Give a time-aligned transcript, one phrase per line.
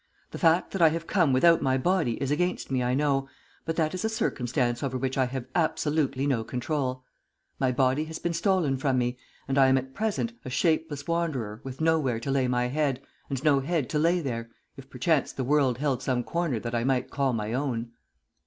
[0.31, 3.29] The fact that I have come without my body is against me, I know,
[3.65, 7.03] but that is a circumstance over which I have absolutely no control.
[7.59, 11.61] My body has been stolen from me, and I am at present a shapeless wanderer
[11.63, 15.43] with nowhere to lay my head, and no head to lay there, if perchance the
[15.43, 17.91] world held some corner that I might call my own."